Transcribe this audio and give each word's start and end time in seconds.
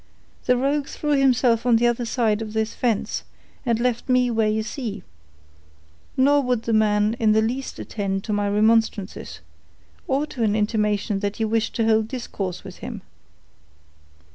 "The 0.47 0.57
rogue 0.57 0.87
threw 0.87 1.11
himself 1.11 1.63
on 1.63 1.75
the 1.75 1.85
other 1.85 2.05
side 2.05 2.41
of 2.41 2.53
this 2.53 2.73
fence, 2.73 3.23
and 3.67 3.79
left 3.79 4.09
me 4.09 4.31
where 4.31 4.49
you 4.49 4.63
see; 4.63 5.03
nor 6.17 6.41
would 6.41 6.63
the 6.63 6.73
man 6.73 7.15
in 7.19 7.33
the 7.33 7.41
least 7.43 7.77
attend 7.77 8.23
to 8.23 8.33
my 8.33 8.49
remonstrances, 8.49 9.41
or 10.07 10.25
to 10.25 10.41
an 10.41 10.55
intimation 10.55 11.19
that 11.19 11.39
you 11.39 11.47
wished 11.47 11.75
to 11.75 11.85
hold 11.85 12.07
discourse 12.07 12.63
with 12.63 12.77
him." 12.77 13.03